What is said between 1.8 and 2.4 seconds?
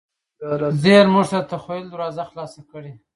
دروازه